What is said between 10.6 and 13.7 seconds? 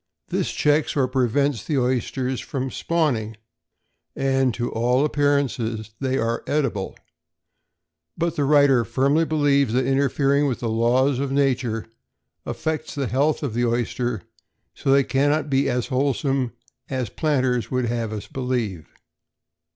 the laws of nature affects the health of the